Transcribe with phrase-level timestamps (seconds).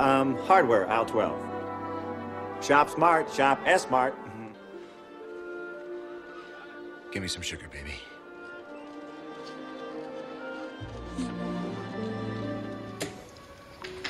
[0.00, 2.64] um, hardware, aisle 12.
[2.64, 4.14] Shop smart, shop S-Mart.
[7.12, 7.94] Give me some sugar, baby.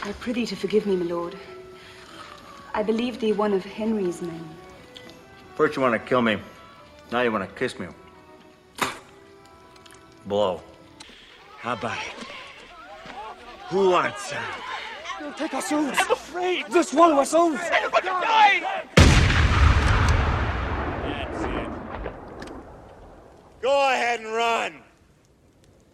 [0.03, 1.36] I prithee to forgive me, my lord.
[2.72, 4.48] I believe thee one of Henry's men.
[5.57, 6.38] First you want to kill me,
[7.11, 7.88] now you want to kiss me.
[10.27, 10.62] Blow.
[11.59, 13.12] How about it?
[13.70, 14.70] Who wants some?
[15.37, 15.99] Take us oaths.
[16.00, 16.64] I'm afraid.
[16.72, 17.63] Just swallow us oaths.
[17.71, 18.86] Everybody die!
[21.03, 22.13] That's it.
[23.61, 24.82] Go ahead and run.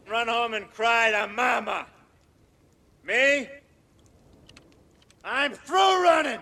[0.08, 1.86] Run home and cry to Mama.
[3.04, 3.48] Me?
[5.24, 6.40] I'm through running.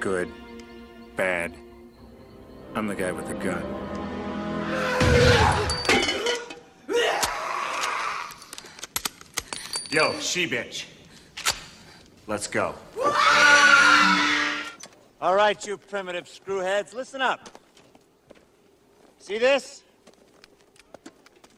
[0.00, 0.32] Good.
[1.16, 1.54] Bad.
[2.74, 3.87] I'm the guy with the gun.
[9.90, 10.84] Yo, she bitch.
[12.26, 12.74] Let's go.
[15.20, 17.48] All right, you primitive screwheads, listen up.
[19.18, 19.82] See this?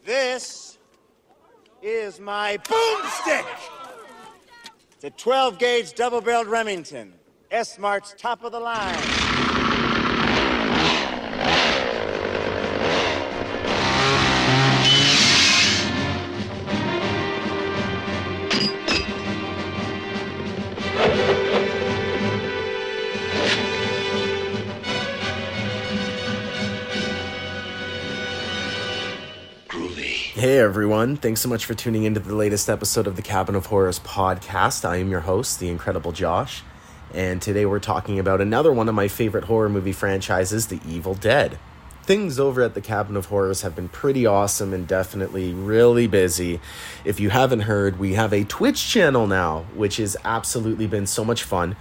[0.04, 0.78] This
[1.82, 3.46] is my boomstick.
[4.94, 7.12] It's a 12 gauge double barreled Remington.
[7.50, 9.29] S Mart's top of the line.
[30.60, 33.98] Everyone, thanks so much for tuning into the latest episode of the Cabin of Horrors
[34.00, 34.84] podcast.
[34.84, 36.62] I am your host, the incredible Josh,
[37.14, 41.14] and today we're talking about another one of my favorite horror movie franchises, The Evil
[41.14, 41.58] Dead.
[42.02, 46.60] Things over at the Cabin of Horrors have been pretty awesome and definitely really busy.
[47.06, 51.24] If you haven't heard, we have a Twitch channel now, which has absolutely been so
[51.24, 51.74] much fun.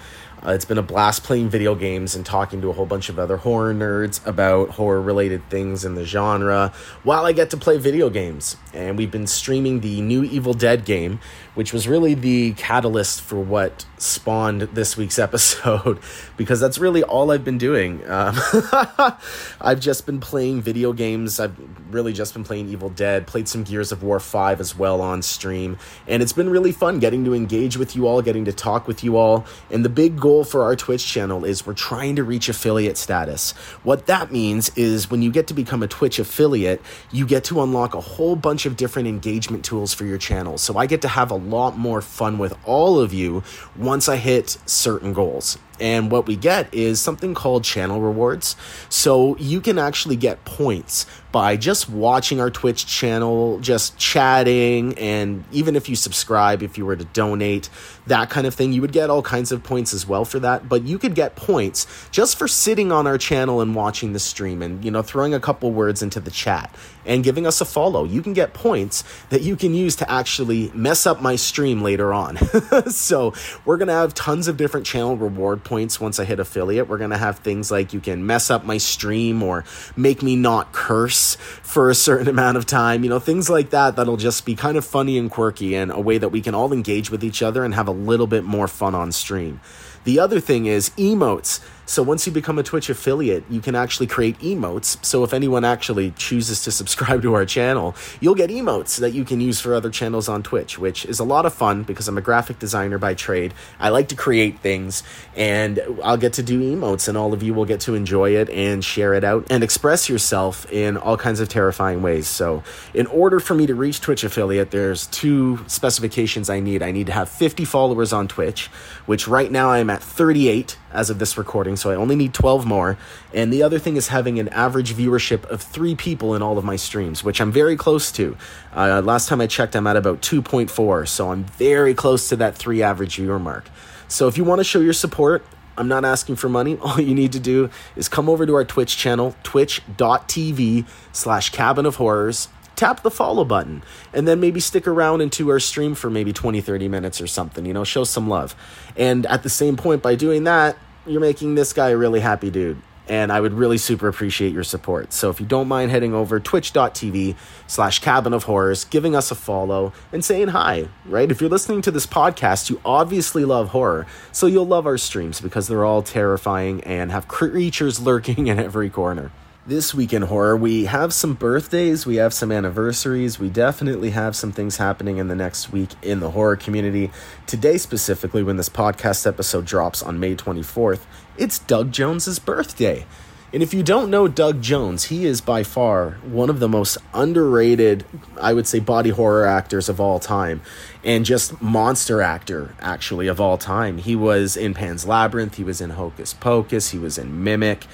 [0.45, 3.19] Uh, it's been a blast playing video games and talking to a whole bunch of
[3.19, 6.71] other horror nerds about horror related things in the genre
[7.03, 8.55] while I get to play video games.
[8.73, 11.19] And we've been streaming the new Evil Dead game,
[11.55, 15.99] which was really the catalyst for what spawned this week's episode
[16.37, 18.09] because that's really all I've been doing.
[18.09, 18.37] Um,
[19.59, 21.39] I've just been playing video games.
[21.39, 21.57] I've
[21.93, 25.21] really just been playing Evil Dead, played some Gears of War 5 as well on
[25.21, 28.87] stream, and it's been really fun getting to engage with you all, getting to talk
[28.87, 29.45] with you all.
[29.69, 33.51] And the big goal for our Twitch channel is we're trying to reach affiliate status.
[33.83, 36.81] What that means is when you get to become a Twitch affiliate,
[37.11, 40.59] you get to unlock a whole bunch of different engagement tools for your channel.
[40.59, 43.43] So I get to have a lot more fun with all of you
[43.75, 45.57] once I hit certain goals.
[45.79, 48.55] And what we get is something called channel rewards.
[48.89, 55.43] So you can actually get points by just watching our Twitch channel, just chatting, and
[55.51, 57.69] even if you subscribe, if you were to donate,
[58.07, 60.67] that kind of thing, you would get all kinds of points as well for that.
[60.67, 64.63] But you could get points just for sitting on our channel and watching the stream
[64.63, 66.73] and, you know, throwing a couple words into the chat
[67.05, 68.03] and giving us a follow.
[68.03, 72.13] You can get points that you can use to actually mess up my stream later
[72.13, 72.37] on.
[72.89, 73.33] so
[73.65, 76.87] we're going to have tons of different channel reward points once I hit affiliate.
[76.87, 79.65] We're going to have things like you can mess up my stream or
[79.95, 83.95] make me not curse for a certain amount of time, you know, things like that
[83.95, 86.73] that'll just be kind of funny and quirky and a way that we can all
[86.73, 89.59] engage with each other and have a little bit more fun on stream.
[90.03, 91.59] The other thing is emotes.
[91.89, 95.03] So once you become a Twitch affiliate, you can actually create emotes.
[95.03, 99.25] So if anyone actually chooses to subscribe to our channel, you'll get emotes that you
[99.25, 102.15] can use for other channels on Twitch, which is a lot of fun because I'm
[102.15, 103.55] a graphic designer by trade.
[103.79, 105.01] I like to create things
[105.35, 108.51] and I'll get to do emotes and all of you will get to enjoy it
[108.51, 112.27] and share it out and express yourself in all kinds of terrifying ways.
[112.27, 112.61] So
[112.93, 116.83] in order for me to reach Twitch affiliate, there's two specifications I need.
[116.83, 118.67] I need to have 50 followers on Twitch,
[119.07, 122.65] which right now I'm at 38 as of this recording, so I only need 12
[122.65, 122.97] more.
[123.33, 126.65] And the other thing is having an average viewership of three people in all of
[126.65, 128.37] my streams, which I'm very close to.
[128.73, 132.55] Uh, last time I checked, I'm at about 2.4, so I'm very close to that
[132.55, 133.69] three average viewer mark.
[134.07, 135.45] So if you want to show your support,
[135.77, 136.77] I'm not asking for money.
[136.81, 141.85] All you need to do is come over to our Twitch channel, twitch.tv slash cabin
[141.85, 142.49] of horrors
[142.79, 143.83] tap the follow button
[144.13, 147.65] and then maybe stick around into our stream for maybe 20 30 minutes or something
[147.65, 148.55] you know show some love.
[148.95, 152.49] And at the same point by doing that you're making this guy a really happy
[152.49, 152.81] dude.
[153.09, 155.11] And i would really super appreciate your support.
[155.11, 157.35] So if you don't mind heading over twitch.tv
[157.67, 161.29] slash cabin of horrors giving us a follow and saying hi right?
[161.29, 164.07] If you're listening to this podcast you obviously love horror.
[164.31, 168.89] So you'll love our streams because they're all terrifying and have creatures lurking in every
[168.89, 169.33] corner
[169.69, 174.35] This week in horror, we have some birthdays, we have some anniversaries, we definitely have
[174.35, 177.11] some things happening in the next week in the horror community.
[177.45, 181.01] Today, specifically, when this podcast episode drops on May 24th,
[181.37, 183.05] it's Doug Jones's birthday.
[183.53, 186.97] And if you don't know Doug Jones, he is by far one of the most
[187.13, 188.05] underrated,
[188.41, 190.63] I would say, body horror actors of all time,
[191.03, 193.99] and just monster actor, actually, of all time.
[193.99, 197.85] He was in Pan's Labyrinth, he was in Hocus Pocus, he was in Mimic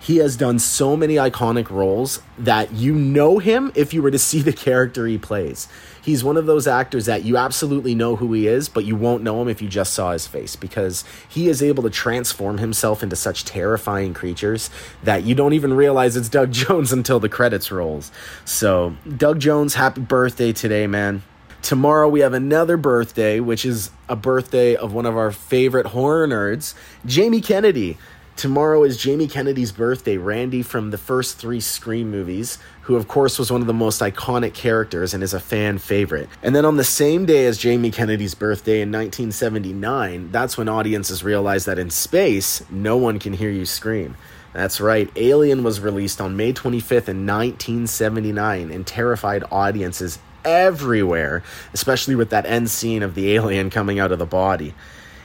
[0.00, 4.18] he has done so many iconic roles that you know him if you were to
[4.30, 5.68] see the character he plays.
[6.02, 9.22] He's one of those actors that you absolutely know who he is, but you won't
[9.22, 13.02] know him if you just saw his face because he is able to transform himself
[13.02, 14.70] into such terrifying creatures
[15.02, 18.10] that you don't even realize it's Doug Jones until the credits rolls.
[18.46, 21.22] So, Doug Jones, happy birthday today, man.
[21.62, 26.26] Tomorrow we have another birthday, which is a birthday of one of our favorite horror
[26.26, 26.74] nerds,
[27.04, 27.98] Jamie Kennedy.
[28.40, 30.16] Tomorrow is Jamie Kennedy's birthday.
[30.16, 34.00] Randy from the first three Scream movies, who of course was one of the most
[34.00, 36.26] iconic characters and is a fan favorite.
[36.42, 41.22] And then on the same day as Jamie Kennedy's birthday in 1979, that's when audiences
[41.22, 44.16] realized that in space, no one can hear you scream.
[44.54, 51.42] That's right, Alien was released on May 25th in 1979 and terrified audiences everywhere,
[51.74, 54.72] especially with that end scene of the alien coming out of the body.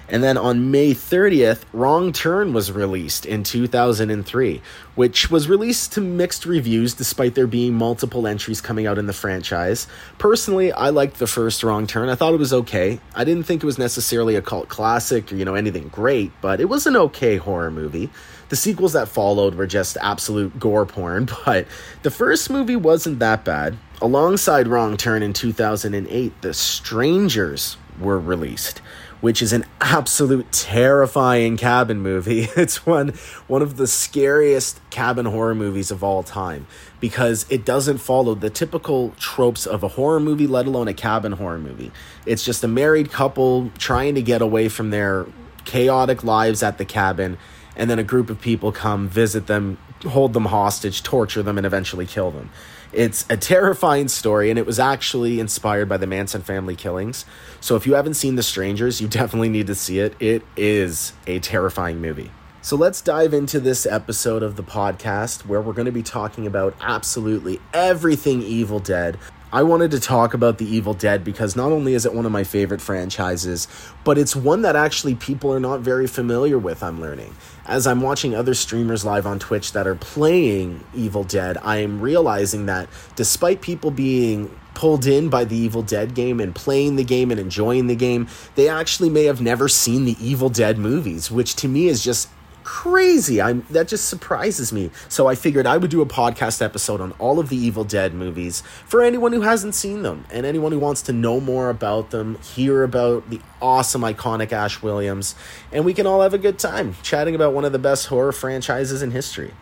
[0.08, 4.62] And then on May 30th, Wrong Turn was released in 2003,
[4.94, 9.14] which was released to mixed reviews despite there being multiple entries coming out in the
[9.14, 9.88] franchise.
[10.20, 12.10] Personally, I liked the first Wrong Turn.
[12.10, 13.00] I thought it was okay.
[13.16, 16.62] I didn't think it was necessarily a cult classic or, you know, anything great, but
[16.62, 18.12] it was an okay horror movie.
[18.50, 21.66] The sequels that followed were just absolute gore porn, but
[22.04, 23.76] the first movie wasn't that bad.
[24.02, 28.82] Alongside Wrong Turn in 2008, The Strangers were released
[29.26, 32.48] which is an absolute terrifying cabin movie.
[32.56, 33.10] It's one
[33.48, 36.68] one of the scariest cabin horror movies of all time
[37.00, 41.32] because it doesn't follow the typical tropes of a horror movie, let alone a cabin
[41.32, 41.92] horror movie.
[42.28, 45.26] It's just a married couple trying to get away from their
[45.64, 47.40] chaotic lives at the cabin
[47.76, 49.78] and then a group of people come visit them,
[50.08, 52.50] hold them hostage, torture them and eventually kill them.
[52.94, 57.26] It's a terrifying story, and it was actually inspired by the Manson family killings.
[57.60, 60.16] So if you haven't seen The Strangers, you definitely need to see it.
[60.20, 62.32] It is a terrifying movie.
[62.62, 66.48] So let's dive into this episode of the podcast where we're going to be talking
[66.48, 69.20] about absolutely everything Evil Dead.
[69.54, 72.32] I wanted to talk about The Evil Dead because not only is it one of
[72.32, 73.68] my favorite franchises,
[74.04, 77.36] but it's one that actually people are not very familiar with, I'm learning.
[77.66, 82.02] As I'm watching other streamers live on Twitch that are playing Evil Dead, I am
[82.02, 87.04] realizing that despite people being pulled in by the Evil Dead game and playing the
[87.04, 91.32] game and enjoying the game, they actually may have never seen the Evil Dead movies,
[91.32, 92.30] which to me is just
[92.66, 93.40] crazy.
[93.42, 94.90] I'm that just surprises me.
[95.08, 98.14] So I figured I would do a podcast episode on all of the Evil Dead
[98.14, 102.10] movies for anyone who hasn't seen them and anyone who wants to know more about
[102.10, 105.36] them, hear about the awesome iconic Ash Williams,
[105.72, 108.32] and we can all have a good time chatting about one of the best horror
[108.32, 109.54] franchises in history.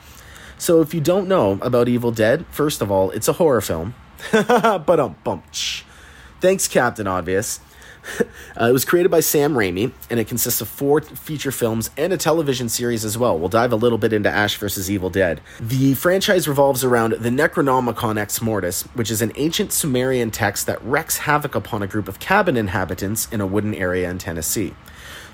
[0.58, 3.96] So if you don't know about Evil Dead, first of all, it's a horror film.
[4.32, 5.44] but um bump.
[6.40, 7.60] Thanks Captain Obvious.
[8.60, 12.14] uh, it was created by Sam Raimi, and it consists of four feature films and
[12.14, 13.38] a television series as well.
[13.38, 14.90] We'll dive a little bit into Ash vs.
[14.90, 15.42] Evil Dead.
[15.60, 20.84] The franchise revolves around the Necronomicon Ex Mortis, which is an ancient Sumerian text that
[20.84, 24.74] wreaks havoc upon a group of cabin inhabitants in a wooden area in Tennessee.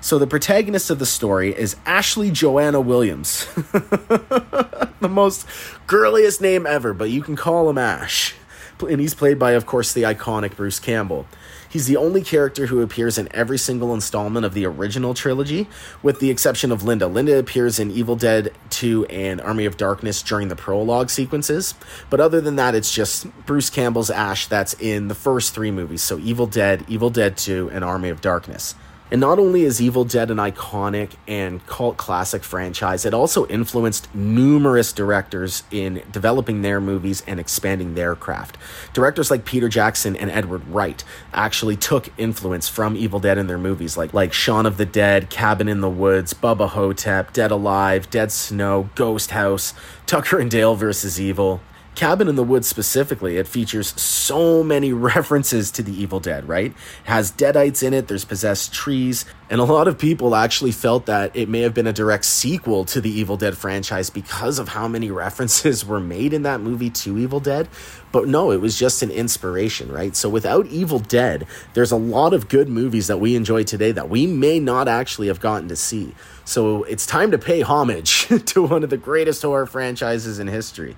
[0.02, 3.44] So the protagonist of the story is Ashley Joanna Williams.
[3.54, 5.46] the most
[5.86, 8.34] girliest name ever, but you can call him Ash.
[8.80, 11.26] And he's played by, of course, the iconic Bruce Campbell.
[11.70, 15.68] He's the only character who appears in every single installment of the original trilogy,
[16.02, 17.06] with the exception of Linda.
[17.06, 21.74] Linda appears in Evil Dead 2 and Army of Darkness during the prologue sequences.
[22.10, 26.02] But other than that, it's just Bruce Campbell's Ash that's in the first three movies.
[26.02, 28.74] So Evil Dead, Evil Dead 2, and Army of Darkness.
[29.10, 34.14] And not only is Evil Dead an iconic and cult classic franchise, it also influenced
[34.14, 38.56] numerous directors in developing their movies and expanding their craft.
[38.92, 41.02] Directors like Peter Jackson and Edward Wright
[41.32, 45.28] actually took influence from Evil Dead in their movies, like, like Shaun of the Dead,
[45.28, 49.74] Cabin in the Woods, Bubba Ho-Tep, Dead Alive, Dead Snow, Ghost House,
[50.06, 51.20] Tucker and Dale vs.
[51.20, 51.60] Evil.
[52.00, 56.70] Cabin in the Woods specifically, it features so many references to the Evil Dead, right?
[56.70, 61.04] It has deadites in it, there's possessed trees, and a lot of people actually felt
[61.04, 64.68] that it may have been a direct sequel to the Evil Dead franchise because of
[64.68, 67.68] how many references were made in that movie to Evil Dead.
[68.12, 70.16] But no, it was just an inspiration, right?
[70.16, 74.08] So without Evil Dead, there's a lot of good movies that we enjoy today that
[74.08, 76.14] we may not actually have gotten to see.
[76.46, 80.96] So it's time to pay homage to one of the greatest horror franchises in history.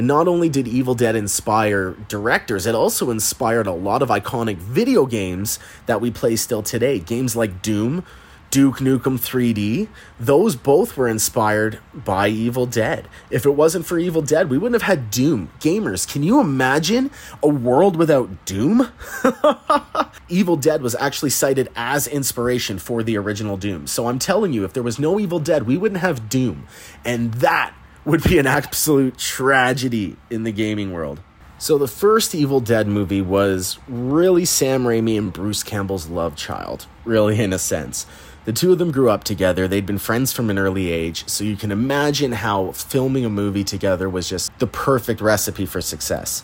[0.00, 4.56] And not only did Evil Dead inspire directors, it also inspired a lot of iconic
[4.56, 6.98] video games that we play still today.
[6.98, 8.02] Games like Doom,
[8.50, 9.88] Duke Nukem 3D,
[10.18, 13.08] those both were inspired by Evil Dead.
[13.28, 15.50] If it wasn't for Evil Dead, we wouldn't have had Doom.
[15.60, 17.10] Gamers, can you imagine
[17.42, 18.90] a world without Doom?
[20.30, 23.86] Evil Dead was actually cited as inspiration for the original Doom.
[23.86, 26.66] So I'm telling you, if there was no Evil Dead, we wouldn't have Doom.
[27.04, 27.74] And that
[28.10, 31.20] would be an absolute tragedy in the gaming world.
[31.58, 36.86] So the first Evil Dead movie was really Sam Raimi and Bruce Campbell's love child,
[37.04, 38.06] really in a sense.
[38.46, 39.68] The two of them grew up together.
[39.68, 43.62] They'd been friends from an early age, so you can imagine how filming a movie
[43.62, 46.42] together was just the perfect recipe for success.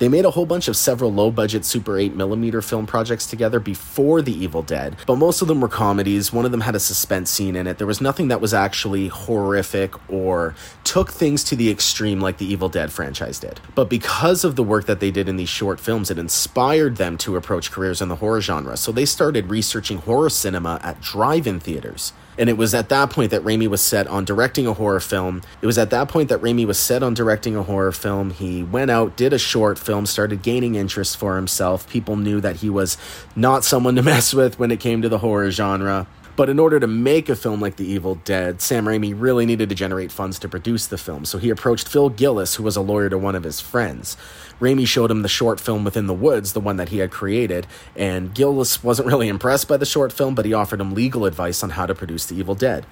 [0.00, 4.22] They made a whole bunch of several low budget Super 8mm film projects together before
[4.22, 6.32] The Evil Dead, but most of them were comedies.
[6.32, 7.78] One of them had a suspense scene in it.
[7.78, 12.46] There was nothing that was actually horrific or took things to the extreme like The
[12.46, 13.60] Evil Dead franchise did.
[13.76, 17.16] But because of the work that they did in these short films, it inspired them
[17.18, 18.76] to approach careers in the horror genre.
[18.76, 22.12] So they started researching horror cinema at drive in theaters.
[22.38, 25.42] And it was at that point that Raimi was set on directing a horror film.
[25.62, 28.30] It was at that point that Raimi was set on directing a horror film.
[28.30, 31.88] He went out, did a short film, started gaining interest for himself.
[31.88, 32.96] People knew that he was
[33.36, 36.06] not someone to mess with when it came to the horror genre.
[36.36, 39.68] But in order to make a film like The Evil Dead, Sam Raimi really needed
[39.68, 41.24] to generate funds to produce the film.
[41.24, 44.16] So he approached Phil Gillis, who was a lawyer to one of his friends.
[44.60, 47.68] Raimi showed him the short film Within the Woods, the one that he had created,
[47.94, 51.62] and Gillis wasn't really impressed by the short film, but he offered him legal advice
[51.62, 52.84] on how to produce The Evil Dead.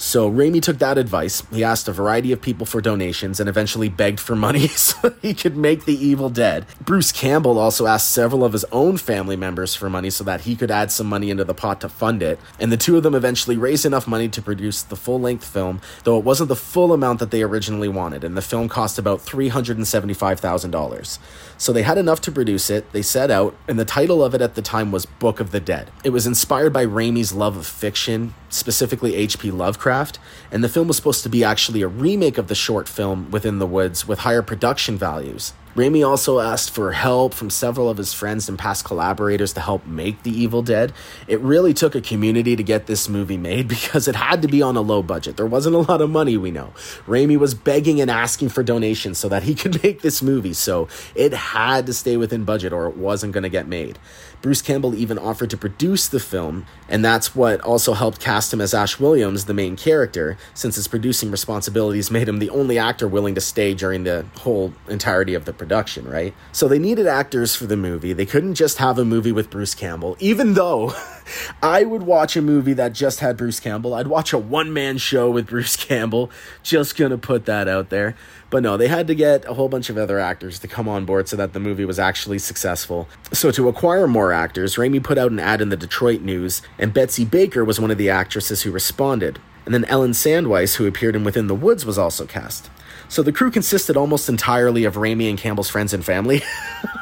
[0.00, 1.42] So Raimi took that advice.
[1.52, 5.34] He asked a variety of people for donations and eventually begged for money so he
[5.34, 6.66] could make The Evil Dead.
[6.80, 10.54] Bruce Campbell also asked several of his own family members for money so that he
[10.54, 12.38] could add some money into the pot to fund it.
[12.60, 15.80] And the two of them eventually raised enough money to produce the full length film,
[16.04, 19.18] though it wasn't the full amount that they originally wanted, and the film cost about
[19.20, 21.18] $375,000.
[21.60, 24.40] So they had enough to produce it, they set out, and the title of it
[24.40, 25.90] at the time was Book of the Dead.
[26.04, 29.50] It was inspired by Raimi's love of fiction, specifically H.P.
[29.50, 30.20] Lovecraft,
[30.52, 33.58] and the film was supposed to be actually a remake of the short film Within
[33.58, 35.52] the Woods with higher production values.
[35.78, 39.86] Raimi also asked for help from several of his friends and past collaborators to help
[39.86, 40.92] make The Evil Dead.
[41.28, 44.60] It really took a community to get this movie made because it had to be
[44.60, 45.36] on a low budget.
[45.36, 46.72] There wasn't a lot of money, we know.
[47.06, 50.88] Raimi was begging and asking for donations so that he could make this movie, so
[51.14, 54.00] it had to stay within budget or it wasn't going to get made.
[54.40, 58.60] Bruce Campbell even offered to produce the film, and that's what also helped cast him
[58.60, 63.08] as Ash Williams, the main character, since his producing responsibilities made him the only actor
[63.08, 65.67] willing to stay during the whole entirety of the production,
[66.04, 66.34] right?
[66.52, 68.12] So they needed actors for the movie.
[68.12, 70.92] They couldn't just have a movie with Bruce Campbell, even though
[71.62, 73.94] I would watch a movie that just had Bruce Campbell.
[73.94, 76.30] I'd watch a one man show with Bruce Campbell.
[76.62, 78.16] Just gonna put that out there.
[78.50, 81.04] But no, they had to get a whole bunch of other actors to come on
[81.04, 83.08] board so that the movie was actually successful.
[83.32, 86.94] So, to acquire more actors, Raimi put out an ad in the Detroit News, and
[86.94, 89.38] Betsy Baker was one of the actresses who responded.
[89.66, 92.70] And then Ellen Sandweiss, who appeared in Within the Woods, was also cast.
[93.08, 96.42] So the crew consisted almost entirely of Raimi and Campbell's friends and family.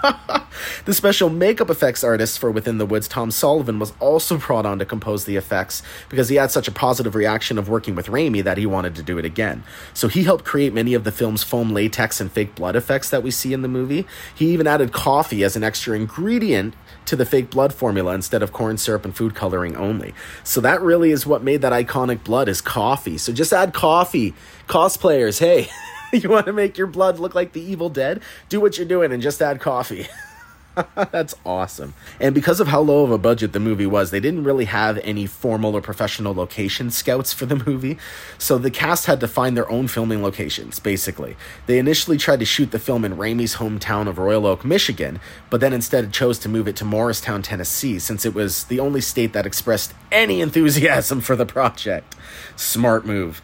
[0.84, 4.78] the special makeup effects artist for Within the Woods, Tom Sullivan, was also brought on
[4.78, 8.42] to compose the effects because he had such a positive reaction of working with Raimi
[8.44, 9.64] that he wanted to do it again.
[9.94, 13.24] So he helped create many of the film's foam latex and fake blood effects that
[13.24, 14.06] we see in the movie.
[14.32, 16.74] He even added coffee as an extra ingredient
[17.06, 20.14] to the fake blood formula instead of corn syrup and food coloring only.
[20.44, 23.18] So that really is what made that iconic blood is coffee.
[23.18, 24.34] So just add coffee.
[24.68, 25.68] Cosplayers, hey.
[26.12, 28.22] you want to make your blood look like the Evil Dead?
[28.48, 30.08] Do what you're doing and just add coffee.
[30.94, 31.94] That's awesome.
[32.20, 34.98] And because of how low of a budget the movie was, they didn't really have
[34.98, 37.96] any formal or professional location scouts for the movie.
[38.36, 41.36] So the cast had to find their own filming locations, basically.
[41.66, 45.60] They initially tried to shoot the film in Raimi's hometown of Royal Oak, Michigan, but
[45.60, 49.32] then instead chose to move it to Morristown, Tennessee, since it was the only state
[49.32, 52.14] that expressed any enthusiasm for the project.
[52.56, 53.40] Smart move.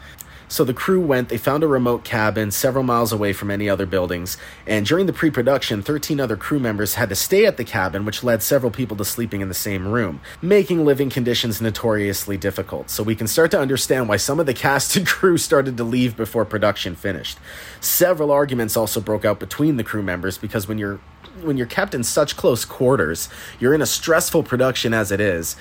[0.53, 3.87] So the crew went, they found a remote cabin several miles away from any other
[3.87, 7.63] buildings, and during the pre production, 13 other crew members had to stay at the
[7.63, 12.37] cabin, which led several people to sleeping in the same room, making living conditions notoriously
[12.37, 12.91] difficult.
[12.91, 15.83] So we can start to understand why some of the cast and crew started to
[15.83, 17.39] leave before production finished.
[17.81, 20.99] Several arguments also broke out between the crew members because when you're
[21.41, 23.27] when you're kept in such close quarters,
[23.59, 25.55] you're in a stressful production as it is,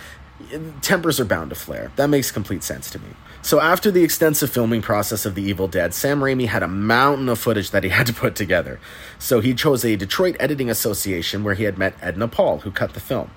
[0.83, 1.91] tempers are bound to flare.
[1.97, 3.09] That makes complete sense to me.
[3.45, 7.29] So, after the extensive filming process of The Evil Dead, Sam Raimi had a mountain
[7.29, 8.79] of footage that he had to put together.
[9.19, 12.95] So, he chose a Detroit Editing Association where he had met Edna Paul, who cut
[12.95, 13.33] the film.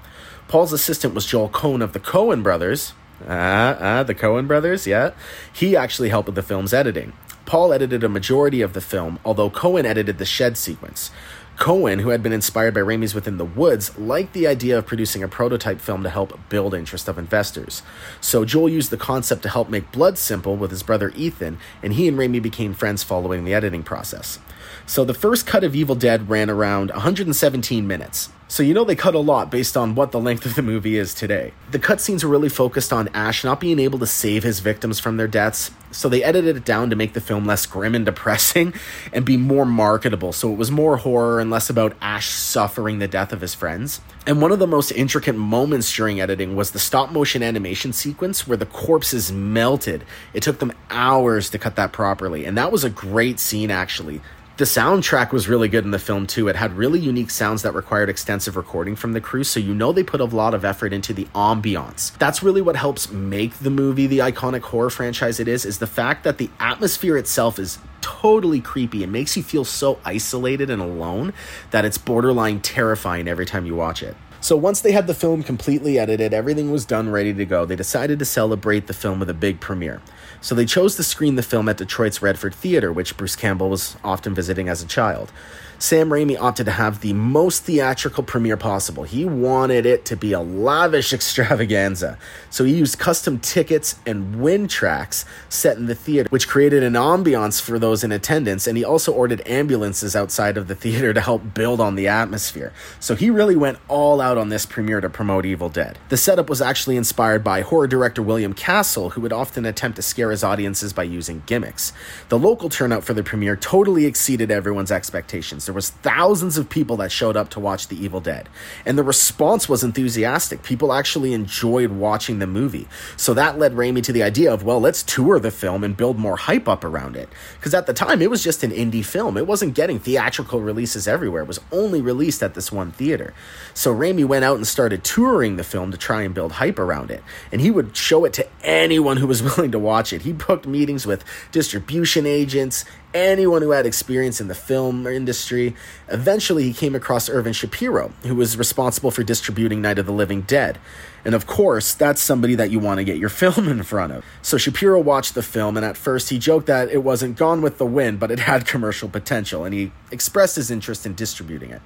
[0.48, 2.94] Paul's assistant was Joel Coen of the Coen brothers,
[3.28, 5.12] uh, uh, the Coen brothers, yeah.
[5.52, 7.14] He actually helped with the film's editing.
[7.46, 11.12] Paul edited a majority of the film, although Coen edited the shed sequence.
[11.58, 15.24] Coen, who had been inspired by Raimi's Within the Woods, liked the idea of producing
[15.24, 17.82] a prototype film to help build interest of investors.
[18.20, 21.94] So Joel used the concept to help make Blood simple with his brother Ethan, and
[21.94, 24.38] he and Raimi became friends following the editing process.
[24.86, 28.30] So the first cut of Evil Dead ran around 117 minutes.
[28.48, 30.98] So you know they cut a lot based on what the length of the movie
[30.98, 31.54] is today.
[31.72, 35.18] The cutscenes were really focused on Ash not being able to save his victims from
[35.18, 38.74] their deaths, so they edited it down to make the film less grim and depressing
[39.14, 40.34] and be more marketable.
[40.34, 44.02] So it was more horror and less about Ash suffering the death of his friends.
[44.28, 48.48] And one of the most intricate moments during editing was the stop motion animation sequence
[48.48, 50.04] where the corpses melted.
[50.34, 54.22] It took them hours to cut that properly, and that was a great scene actually.
[54.58, 56.48] The soundtrack was really good in the film too.
[56.48, 59.92] It had really unique sounds that required extensive recording from the crew, so you know
[59.92, 62.18] they put a lot of effort into the ambiance.
[62.20, 65.88] That's really what helps make the movie the iconic horror franchise it is, is the
[65.88, 69.04] fact that the atmosphere itself is totally creepy.
[69.04, 71.34] It makes you feel so isolated and alone
[71.72, 74.16] that it's borderline terrifying every time you watch it.
[74.40, 77.76] So once they had the film completely edited, everything was done, ready to go, they
[77.76, 80.02] decided to celebrate the film with a big premiere.
[80.46, 83.98] So they chose to screen the film at Detroit's Redford Theater, which Bruce Campbell was
[84.04, 85.32] often visiting as a child.
[85.78, 89.04] Sam Raimi opted to have the most theatrical premiere possible.
[89.04, 92.18] He wanted it to be a lavish extravaganza.
[92.50, 96.94] So he used custom tickets and wind tracks set in the theater, which created an
[96.94, 98.68] ambiance for those in attendance.
[98.68, 102.72] And he also ordered ambulances outside of the theater to help build on the atmosphere.
[103.00, 106.00] So he really went all out on this premiere to promote Evil Dead.
[106.10, 110.02] The setup was actually inspired by horror director William Castle, who would often attempt to
[110.02, 111.92] scare his audiences by using gimmicks.
[112.30, 115.65] The local turnout for the premiere totally exceeded everyone's expectations.
[115.66, 118.50] There was thousands of people that showed up to watch The Evil Dead,
[118.86, 120.64] and the response was enthusiastic.
[120.64, 122.88] People actually enjoyed watching the movie.
[123.18, 126.18] So that led Raimi to the idea of, well, let's tour the film and build
[126.18, 127.30] more hype up around it.
[127.56, 129.38] Because at the time, it was just an indie film.
[129.38, 131.44] It wasn't getting theatrical releases everywhere.
[131.44, 133.34] It was only released at this one theater.
[133.74, 137.12] So Raimi went out and started touring the film to try and build hype around
[137.12, 137.24] it.
[137.52, 140.22] And he would show it to anyone who was willing to watch it.
[140.24, 145.74] He booked meetings with distribution agents, anyone who had experience in the film industry.
[146.10, 150.42] Eventually, he came across Irvin Shapiro, who was responsible for distributing Night of the Living
[150.42, 150.78] Dead.
[151.24, 154.26] And of course, that's somebody that you want to get your film in front of.
[154.42, 157.78] So Shapiro watched the film, and at first he joked that it wasn't Gone with
[157.78, 161.82] the Wind, but it had commercial potential, and he expressed his interest in distributing it.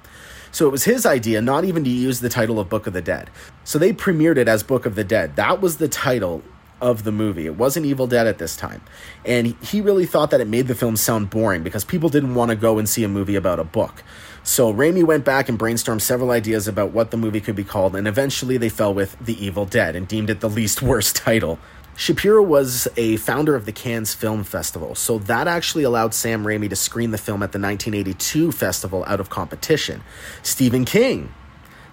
[0.52, 3.00] So it was his idea not even to use the title of Book of the
[3.00, 3.30] Dead.
[3.62, 5.36] So they premiered it as Book of the Dead.
[5.36, 6.42] That was the title
[6.80, 7.46] of the movie.
[7.46, 8.82] It wasn't Evil Dead at this time.
[9.24, 12.50] And he really thought that it made the film sound boring because people didn't want
[12.50, 14.02] to go and see a movie about a book.
[14.42, 17.94] So Raimi went back and brainstormed several ideas about what the movie could be called,
[17.94, 21.58] and eventually they fell with The Evil Dead and deemed it the least worst title.
[21.96, 26.70] Shapiro was a founder of the Cannes Film Festival, so that actually allowed Sam Raimi
[26.70, 30.02] to screen the film at the 1982 festival out of competition.
[30.42, 31.34] Stephen King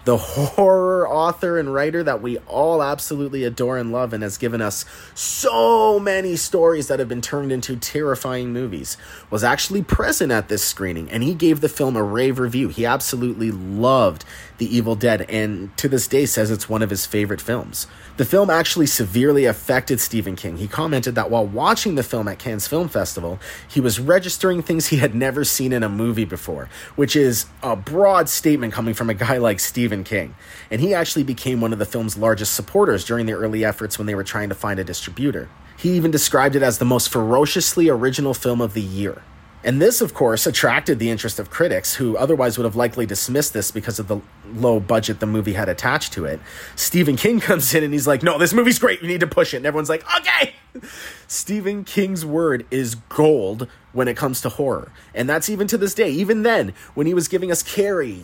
[0.08, 4.62] the horror author and writer that we all absolutely adore and love and has given
[4.62, 8.96] us so many stories that have been turned into terrifying movies,
[9.30, 12.70] was actually present at this screening and he gave the film a rave review.
[12.70, 14.24] He absolutely loved
[14.60, 17.86] The Evil Dead and to this day says it's one of his favorite films.
[18.16, 20.56] The film actually severely affected Stephen King.
[20.56, 24.88] He commented that while watching the film at Cannes Film Festival, he was registering things
[24.88, 29.10] he had never seen in a movie before, which is a broad statement coming from
[29.10, 30.36] a guy like Stephen King.
[30.72, 34.08] And he actually became one of the film's largest supporters during the early efforts when
[34.08, 35.50] they were trying to find a distributor.
[35.78, 39.22] He even described it as the most ferociously original film of the year.
[39.64, 43.54] And this, of course, attracted the interest of critics who otherwise would have likely dismissed
[43.54, 44.22] this because of the
[44.54, 46.40] low budget the movie had attached to it.
[46.76, 49.02] Stephen King comes in and he's like, No, this movie's great.
[49.02, 49.58] We need to push it.
[49.58, 50.54] And everyone's like, Okay.
[51.28, 54.92] Stephen King's word is gold when it comes to horror.
[55.14, 56.12] And that's even to this day.
[56.12, 58.24] Even then, when he was giving us Carrie,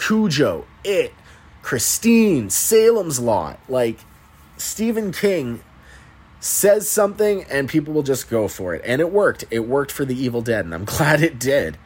[0.00, 1.12] Cujo, It,
[1.62, 3.98] Christine, Salem's Lot, like,
[4.56, 5.62] Stephen King
[6.40, 8.82] says something and people will just go for it.
[8.84, 9.44] And it worked.
[9.50, 11.76] It worked for The Evil Dead, and I'm glad it did.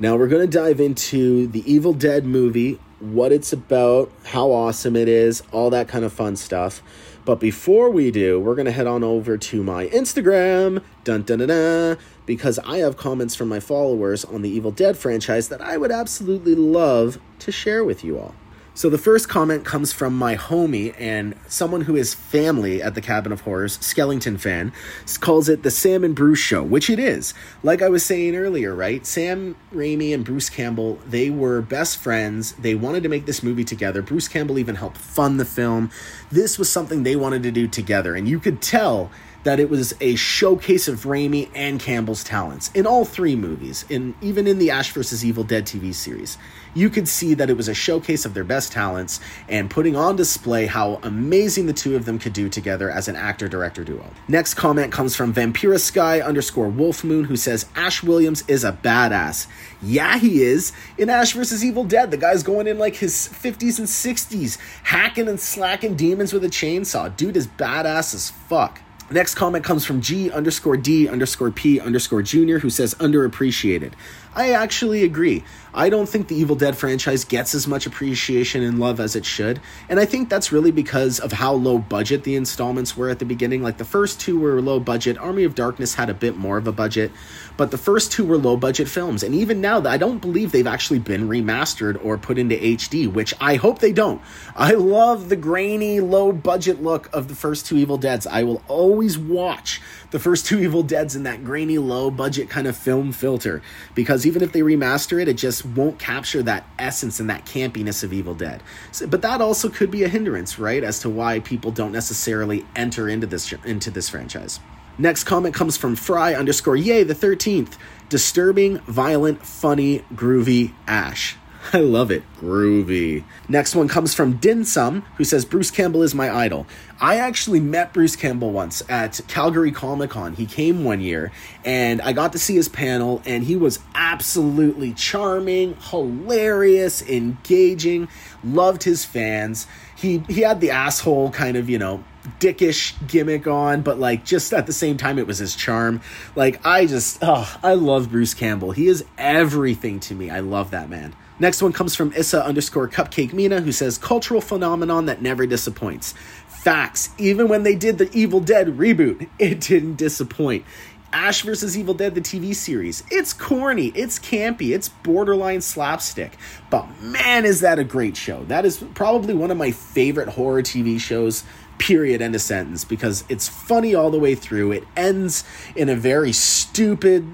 [0.00, 4.96] Now we're going to dive into the Evil Dead movie, what it's about, how awesome
[4.96, 6.82] it is, all that kind of fun stuff.
[7.28, 11.40] But before we do, we're going to head on over to my Instagram, dun dun
[11.40, 15.60] dun dun, because I have comments from my followers on the Evil Dead franchise that
[15.60, 18.34] I would absolutely love to share with you all.
[18.78, 23.00] So the first comment comes from my homie and someone who is family at the
[23.00, 24.72] Cabin of Horrors, Skellington fan,
[25.18, 27.34] calls it the Sam and Bruce show, which it is.
[27.64, 29.04] Like I was saying earlier, right?
[29.04, 32.52] Sam Raimi and Bruce Campbell, they were best friends.
[32.52, 34.00] They wanted to make this movie together.
[34.00, 35.90] Bruce Campbell even helped fund the film.
[36.30, 39.10] This was something they wanted to do together, and you could tell
[39.48, 44.14] that it was a showcase of Raimi and Campbell's talents in all three movies, in
[44.20, 45.24] even in the Ash vs.
[45.24, 46.36] Evil Dead TV series.
[46.74, 50.16] You could see that it was a showcase of their best talents and putting on
[50.16, 54.04] display how amazing the two of them could do together as an actor-director duo.
[54.28, 58.72] Next comment comes from Vampira Sky underscore Wolf Moon, who says Ash Williams is a
[58.72, 59.46] badass.
[59.80, 60.74] Yeah, he is.
[60.98, 61.64] In Ash vs.
[61.64, 66.34] Evil Dead, the guy's going in like his 50s and 60s, hacking and slacking demons
[66.34, 67.16] with a chainsaw.
[67.16, 68.82] Dude is badass as fuck.
[69.10, 73.92] Next comment comes from G underscore D underscore P underscore Junior, who says underappreciated.
[74.34, 75.44] I actually agree.
[75.74, 79.24] I don't think the Evil Dead franchise gets as much appreciation and love as it
[79.24, 79.60] should.
[79.88, 83.24] And I think that's really because of how low budget the installments were at the
[83.24, 83.62] beginning.
[83.62, 86.66] Like the first two were low budget, Army of Darkness had a bit more of
[86.66, 87.12] a budget,
[87.56, 89.22] but the first two were low budget films.
[89.22, 93.34] And even now, I don't believe they've actually been remastered or put into HD, which
[93.40, 94.22] I hope they don't.
[94.56, 98.26] I love the grainy, low budget look of the first two Evil Deads.
[98.26, 102.66] I will always watch the first two Evil Deads in that grainy, low budget kind
[102.66, 103.62] of film filter
[103.94, 108.02] because even if they remaster it, it just won't capture that essence and that campiness
[108.02, 108.62] of Evil Dead.
[108.92, 112.64] So, but that also could be a hindrance, right, as to why people don't necessarily
[112.76, 114.60] enter into this into this franchise.
[114.98, 117.78] Next comment comes from Fry underscore Yay the thirteenth.
[118.08, 121.37] Disturbing, violent, funny, groovy Ash.
[121.72, 122.22] I love it.
[122.40, 123.24] Groovy.
[123.48, 126.66] Next one comes from Dinsum, who says Bruce Campbell is my idol.
[127.00, 130.34] I actually met Bruce Campbell once at Calgary Comic Con.
[130.34, 131.30] He came one year,
[131.64, 138.08] and I got to see his panel, and he was absolutely charming, hilarious, engaging,
[138.42, 139.66] loved his fans.
[139.94, 142.02] He he had the asshole kind of, you know,
[142.40, 146.00] dickish gimmick on, but like just at the same time, it was his charm.
[146.34, 148.70] Like I just, oh, I love Bruce Campbell.
[148.70, 150.30] He is everything to me.
[150.30, 151.14] I love that man.
[151.40, 156.14] Next one comes from Issa underscore Cupcake Mina, who says cultural phenomenon that never disappoints.
[156.48, 157.10] Facts.
[157.18, 160.64] Even when they did the Evil Dead reboot, it didn't disappoint.
[161.12, 161.78] Ash vs.
[161.78, 163.02] Evil Dead, the TV series.
[163.10, 166.36] It's corny, it's campy, it's borderline slapstick.
[166.68, 168.44] But man, is that a great show.
[168.44, 171.44] That is probably one of my favorite horror TV shows,
[171.78, 174.72] period, end of sentence, because it's funny all the way through.
[174.72, 177.26] It ends in a very stupid,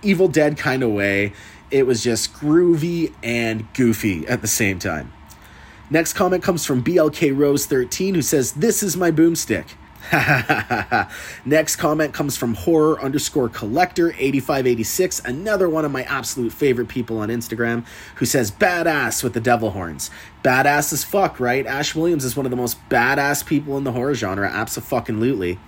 [0.00, 1.34] Evil Dead kind of way.
[1.70, 5.12] It was just groovy and goofy at the same time.
[5.90, 9.66] Next comment comes from BLK Rose 13 who says, This is my boomstick.
[11.44, 17.18] Next comment comes from horror underscore collector 8586, another one of my absolute favorite people
[17.18, 17.84] on Instagram,
[18.16, 20.10] who says badass with the devil horns.
[20.42, 21.66] Badass as fuck, right?
[21.66, 25.58] Ash Williams is one of the most badass people in the horror genre, absolutely.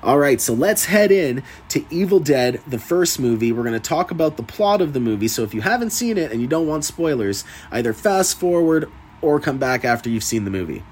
[0.00, 3.50] All right, so let's head in to Evil Dead, the first movie.
[3.50, 5.26] We're going to talk about the plot of the movie.
[5.26, 9.40] So if you haven't seen it and you don't want spoilers, either fast forward or
[9.40, 10.84] come back after you've seen the movie.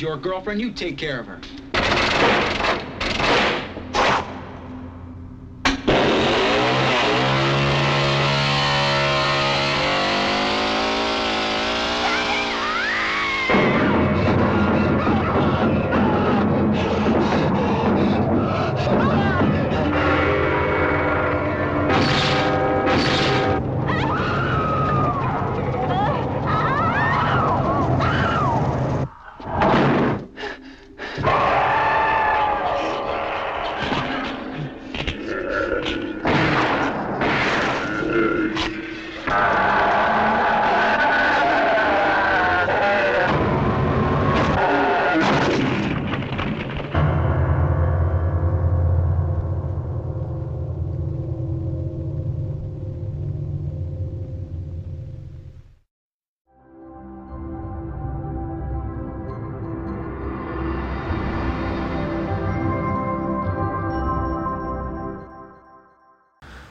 [0.00, 0.60] Your girlfriend.
[0.60, 1.40] You take care of her.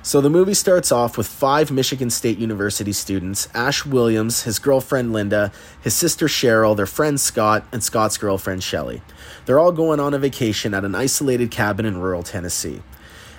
[0.06, 5.14] So the movie starts off with five Michigan State University students Ash Williams, his girlfriend
[5.14, 9.02] Linda, his sister Cheryl, their friend Scott, and Scott's girlfriend Shelly.
[9.46, 12.82] They're all going on a vacation at an isolated cabin in rural Tennessee.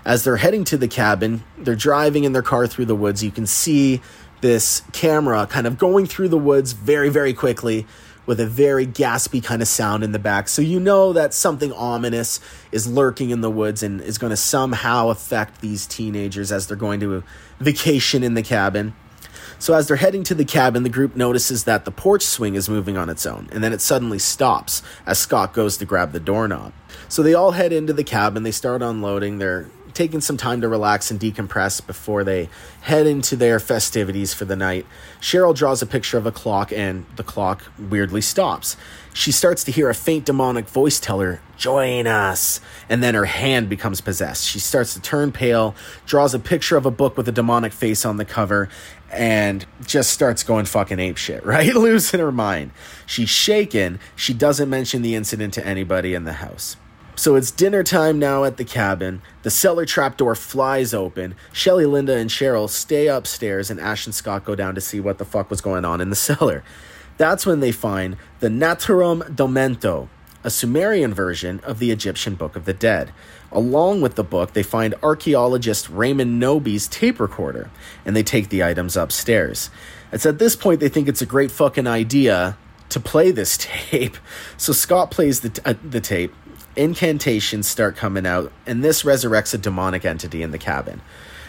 [0.06, 3.22] As they're heading to the cabin, they're driving in their car through the woods.
[3.22, 4.00] You can see
[4.40, 7.86] this camera kind of going through the woods very, very quickly
[8.26, 10.48] with a very gaspy kind of sound in the back.
[10.48, 12.40] So you know that something ominous
[12.72, 16.76] is lurking in the woods and is going to somehow affect these teenagers as they're
[16.76, 17.22] going to
[17.60, 18.94] vacation in the cabin.
[19.58, 22.68] So as they're heading to the cabin, the group notices that the porch swing is
[22.68, 26.20] moving on its own, and then it suddenly stops as Scott goes to grab the
[26.20, 26.72] doorknob.
[27.08, 30.68] So they all head into the cabin, they start unloading their taking some time to
[30.68, 32.48] relax and decompress before they
[32.82, 34.84] head into their festivities for the night.
[35.20, 38.76] Cheryl draws a picture of a clock, and the clock weirdly stops.
[39.14, 42.60] She starts to hear a faint demonic voice tell her, Join us.
[42.88, 44.44] And then her hand becomes possessed.
[44.44, 48.04] She starts to turn pale, draws a picture of a book with a demonic face
[48.04, 48.68] on the cover,
[49.12, 51.72] and just starts going fucking ape shit, right?
[51.74, 52.72] Losing her mind.
[53.06, 54.00] She's shaken.
[54.16, 56.76] She doesn't mention the incident to anybody in the house.
[57.16, 59.22] So it's dinner time now at the cabin.
[59.42, 61.36] The cellar trapdoor flies open.
[61.52, 65.18] Shelly, Linda, and Cheryl stay upstairs, and Ash and Scott go down to see what
[65.18, 66.64] the fuck was going on in the cellar.
[67.16, 70.08] That's when they find the Naturom Demonto,
[70.42, 73.12] a Sumerian version of the Egyptian Book of the Dead.
[73.52, 77.70] Along with the book, they find archaeologist Raymond Knowby's tape recorder,
[78.04, 79.70] and they take the items upstairs.
[80.10, 82.56] It's at this point they think it's a great fucking idea
[82.88, 84.16] to play this tape.
[84.56, 86.34] So Scott plays the, t- uh, the tape,
[86.76, 91.00] incantations start coming out, and this resurrects a demonic entity in the cabin.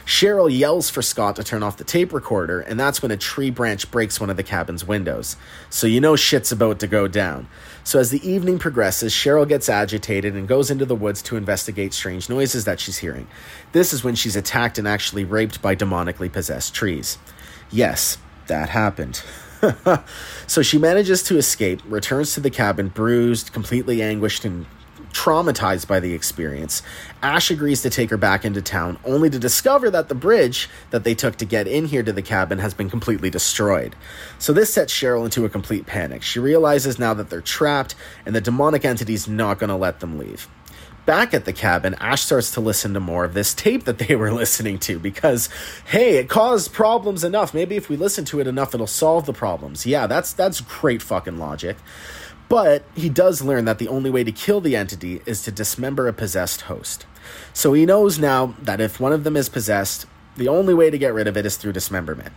[0.06, 3.50] Cheryl yells for Scott to turn off the tape recorder, and that's when a tree
[3.50, 5.36] branch breaks one of the cabin's windows.
[5.72, 7.48] So you know shit's about to go down.
[7.84, 11.92] So as the evening progresses, Cheryl gets agitated and goes into the woods to investigate
[11.92, 13.28] strange noises that she's hearing.
[13.72, 17.18] This is when she's attacked and actually raped by demonically possessed trees.
[17.72, 19.24] Yes, that happened.
[20.48, 24.68] so she manages to escape, returns to the cabin bruised, completely anguished, and
[25.16, 26.84] traumatized by the experience,
[27.24, 31.04] Ash agrees to take her back into town, only to discover that the bridge that
[31.04, 33.96] they took to get in here to the cabin has been completely destroyed.
[34.38, 36.22] So this sets Cheryl into a complete panic.
[36.22, 40.20] She realizes now that they're trapped, and the demonic entity's not going to let them
[40.20, 40.50] leave.
[41.06, 44.16] Back at the cabin, Ash starts to listen to more of this tape that they
[44.16, 45.50] were listening to because,
[45.86, 47.54] hey, it caused problems enough.
[47.54, 49.86] Maybe if we listen to it enough, it'll solve the problems.
[49.86, 51.78] Yeah, that's that's great fucking logic.
[52.48, 56.08] But he does learn that the only way to kill the entity is to dismember
[56.08, 57.06] a possessed host.
[57.54, 60.06] So he knows now that if one of them is possessed,
[60.38, 62.34] the only way to get rid of it is through dismemberment.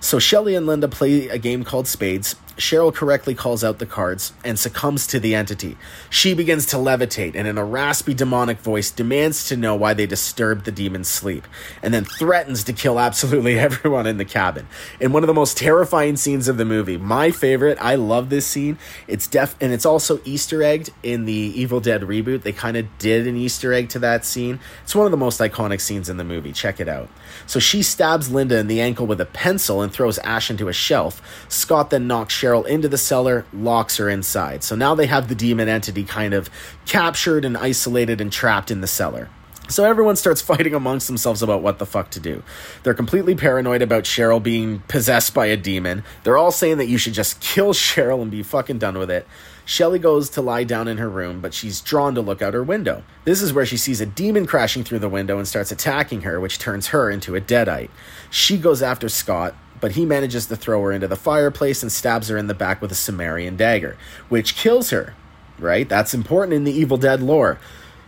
[0.00, 2.36] So Shelly and Linda play a game called Spades.
[2.58, 5.78] Cheryl correctly calls out the cards and succumbs to the entity.
[6.10, 10.06] She begins to levitate and, in a raspy demonic voice, demands to know why they
[10.06, 11.46] disturbed the demon's sleep,
[11.82, 14.66] and then threatens to kill absolutely everyone in the cabin.
[15.00, 17.78] In one of the most terrifying scenes of the movie, my favorite.
[17.80, 18.78] I love this scene.
[19.06, 22.42] It's def and it's also Easter egged in the Evil Dead reboot.
[22.42, 24.58] They kind of did an Easter egg to that scene.
[24.82, 26.52] It's one of the most iconic scenes in the movie.
[26.52, 27.08] Check it out.
[27.46, 30.72] So she stabs Linda in the ankle with a pencil and throws Ash into a
[30.72, 31.22] shelf.
[31.48, 34.62] Scott then knocks Cheryl into the cellar, locks her inside.
[34.64, 36.50] So now they have the demon entity kind of
[36.86, 39.28] captured and isolated and trapped in the cellar.
[39.68, 42.42] So everyone starts fighting amongst themselves about what the fuck to do.
[42.82, 46.04] They're completely paranoid about Cheryl being possessed by a demon.
[46.24, 49.26] They're all saying that you should just kill Cheryl and be fucking done with it.
[49.64, 52.62] Shelly goes to lie down in her room, but she's drawn to look out her
[52.62, 53.02] window.
[53.24, 56.40] This is where she sees a demon crashing through the window and starts attacking her,
[56.40, 57.90] which turns her into a deadite.
[58.30, 62.28] She goes after Scott, but he manages to throw her into the fireplace and stabs
[62.28, 63.96] her in the back with a Sumerian dagger,
[64.28, 65.14] which kills her.
[65.58, 65.88] Right?
[65.88, 67.58] That's important in the Evil Dead lore.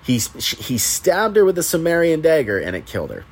[0.05, 3.25] He, he stabbed her with a Sumerian dagger and it killed her.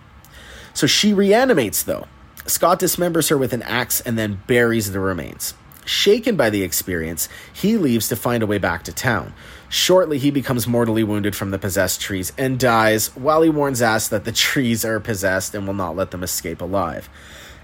[0.75, 2.07] So she reanimates, though.
[2.47, 5.55] Scott dismembers her with an axe and then buries the remains.
[5.85, 9.33] Shaken by the experience, he leaves to find a way back to town.
[9.71, 14.09] Shortly, he becomes mortally wounded from the possessed trees and dies while he warns Ash
[14.09, 17.09] that the trees are possessed and will not let them escape alive.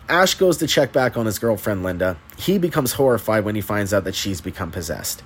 [0.09, 2.17] Ash goes to check back on his girlfriend Linda.
[2.37, 5.23] He becomes horrified when he finds out that she's become possessed.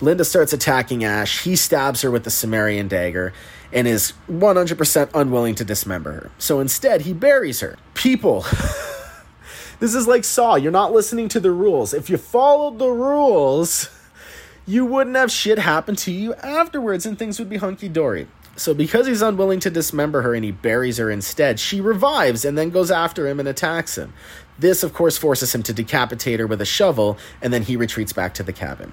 [0.00, 1.42] Linda starts attacking Ash.
[1.42, 3.32] He stabs her with the Sumerian dagger
[3.72, 6.30] and is 100% unwilling to dismember her.
[6.38, 7.76] So instead, he buries her.
[7.94, 8.42] People.
[9.80, 10.54] this is like Saw.
[10.54, 11.92] You're not listening to the rules.
[11.92, 13.90] If you followed the rules,
[14.66, 18.28] you wouldn't have shit happen to you afterwards and things would be hunky dory.
[18.60, 22.58] So, because he's unwilling to dismember her and he buries her instead, she revives and
[22.58, 24.12] then goes after him and attacks him.
[24.58, 28.12] This, of course, forces him to decapitate her with a shovel, and then he retreats
[28.12, 28.92] back to the cabin.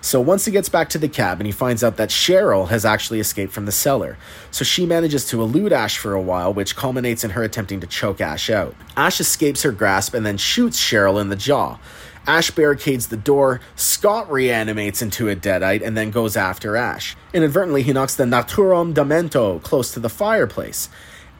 [0.00, 3.20] So once he gets back to the cabin, he finds out that Cheryl has actually
[3.20, 4.16] escaped from the cellar.
[4.50, 7.86] So she manages to elude Ash for a while, which culminates in her attempting to
[7.86, 8.74] choke Ash out.
[8.96, 11.78] Ash escapes her grasp and then shoots Cheryl in the jaw.
[12.26, 17.16] Ash barricades the door, Scott reanimates into a deadite, and then goes after Ash.
[17.32, 20.88] Inadvertently, he knocks the Naturom Demonto close to the fireplace.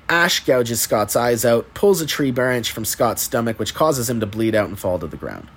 [0.09, 4.21] Ash gouges Scott's eyes out, pulls a tree branch from Scott's stomach, which causes him
[4.21, 5.49] to bleed out and fall to the ground.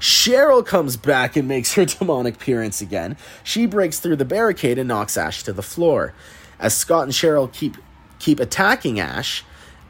[0.00, 3.16] Cheryl comes back and makes her demonic appearance again.
[3.42, 6.12] She breaks through the barricade and knocks Ash to the floor.
[6.58, 7.76] As Scott and Cheryl keep
[8.18, 9.44] keep attacking Ash,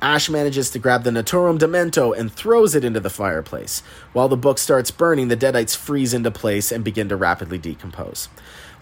[0.05, 3.81] Ash manages to grab the Naturom Demonto and throws it into the fireplace.
[4.13, 8.29] While the book starts burning, the deadites freeze into place and begin to rapidly decompose.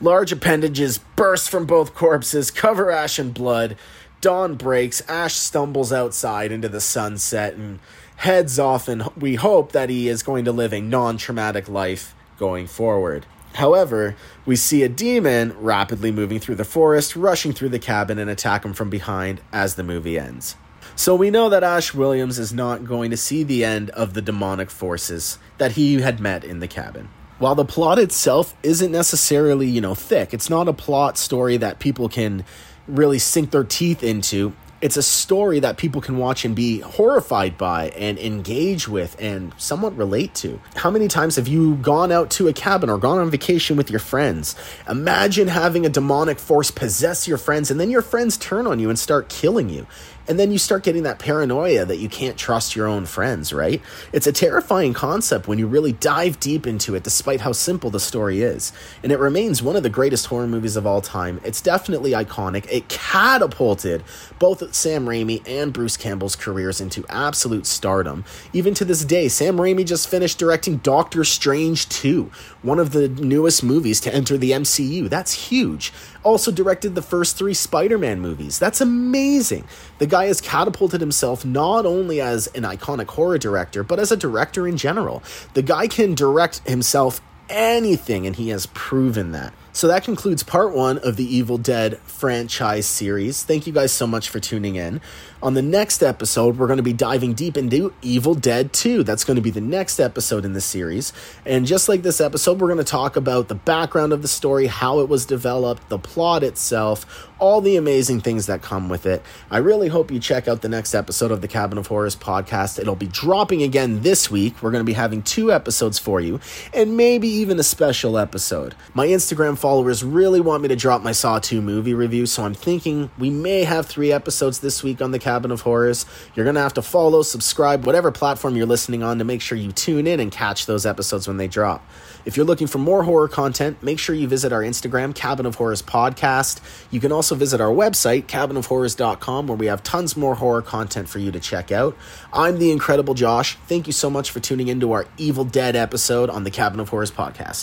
[0.01, 3.77] Large appendages burst from both corpses, cover Ash in blood.
[4.21, 7.79] Dawn breaks, Ash stumbles outside into the sunset and
[8.17, 12.17] heads off, and we hope that he is going to live a non traumatic life
[12.37, 13.27] going forward.
[13.55, 18.29] However, we see a demon rapidly moving through the forest, rushing through the cabin and
[18.29, 20.57] attack him from behind as the movie ends.
[20.95, 24.23] So we know that Ash Williams is not going to see the end of the
[24.23, 27.09] demonic forces that he had met in the cabin.
[27.39, 31.81] While the plot itself isn't necessarily, you know, thick, it's not a plot story that
[31.81, 32.45] people can
[32.87, 34.53] really sink their teeth into.
[34.81, 39.55] It's a story that people can watch and be horrified by and engage with and
[39.57, 40.61] somewhat relate to.
[40.75, 43.91] How many times have you gone out to a cabin or gone on vacation with
[43.91, 44.57] your friends?
[44.89, 48.89] Imagine having a demonic force possess your friends and then your friends turn on you
[48.89, 49.87] and start killing you.
[50.29, 53.83] And then you start getting that paranoia that you can't trust your own friends, right?
[54.13, 58.01] It's a terrifying concept when you really dive deep into it, despite how simple the
[58.01, 58.73] story is.
[59.03, 61.41] And it remains one of the greatest horror movies of all time.
[61.45, 62.67] It's definitely iconic.
[62.71, 64.05] It catapulted
[64.39, 68.25] both Sam Raimi and Bruce Campbell's careers into absolute stardom.
[68.53, 72.31] Even to this day, Sam Raimi just finished directing Doctor Strange 2,
[72.63, 75.09] one of the newest movies to enter the MCU.
[75.09, 75.93] That's huge.
[76.23, 78.59] Also directed the first three Spider Man movies.
[78.59, 79.65] That's amazing.
[79.99, 84.17] The guy has catapulted himself not only as an iconic horror director, but as a
[84.17, 85.23] director in general.
[85.55, 89.53] The guy can direct himself anything, and he has proven that.
[89.73, 93.43] So that concludes part one of the Evil Dead franchise series.
[93.43, 95.01] Thank you guys so much for tuning in.
[95.43, 99.03] On the next episode, we're going to be diving deep into Evil Dead 2.
[99.03, 101.13] That's going to be the next episode in the series.
[101.45, 104.69] And just like this episode, we're going to talk about the background of the story,
[104.69, 109.21] how it was developed, the plot itself, all the amazing things that come with it.
[109.51, 112.79] I really hope you check out the next episode of the Cabin of Horrors podcast.
[112.79, 114.63] It'll be dropping again this week.
[114.63, 116.39] We're going to be having two episodes for you,
[116.73, 118.77] and maybe even a special episode.
[118.95, 122.55] My Instagram followers really want me to drop my Saw 2 movie review, so I'm
[122.55, 126.05] thinking we may have three episodes this week on the Cabin of Horrors.
[126.35, 129.57] You're going to have to follow, subscribe, whatever platform you're listening on to make sure
[129.57, 131.83] you tune in and catch those episodes when they drop.
[132.27, 135.55] If you're looking for more horror content, make sure you visit our Instagram, Cabin of
[135.55, 136.61] Horrors Podcast.
[136.91, 141.19] You can also visit our website, cabinofhorrors.com, where we have tons more horror content for
[141.19, 141.97] you to check out.
[142.31, 143.57] I'm the Incredible Josh.
[143.67, 146.91] Thank you so much for tuning into our Evil Dead episode on the Cabin of
[146.91, 147.61] Horrors Podcast.